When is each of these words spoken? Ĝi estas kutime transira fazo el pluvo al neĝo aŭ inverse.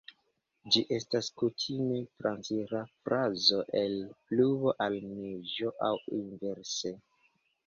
Ĝi 0.75 0.79
estas 0.95 1.27
kutime 1.41 1.99
transira 2.21 2.81
fazo 3.09 3.61
el 3.83 3.95
pluvo 4.31 4.75
al 4.87 4.99
neĝo 5.11 5.77
aŭ 5.91 5.93
inverse. 6.23 6.95